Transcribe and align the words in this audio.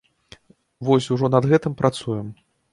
Вось, 0.89 1.11
ужо 1.17 1.31
над 1.37 1.51
гэтым 1.53 1.79
працуем. 1.85 2.27